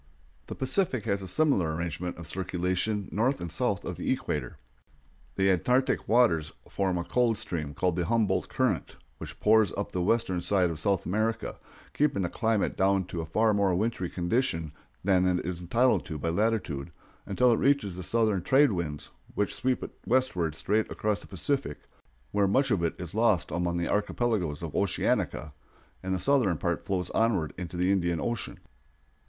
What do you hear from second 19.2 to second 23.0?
which sweep it westward straight across the Pacific, where much of it